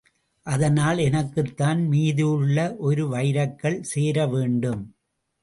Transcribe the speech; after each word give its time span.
அதனால் 0.47 0.97
எனக்குத்தான் 0.97 1.81
மீதியுள்ள 1.89 2.57
ஒரு 2.79 3.05
வைரக்கல் 3.07 3.79
சேர 3.83 4.27
வேண்டும்! 4.27 4.83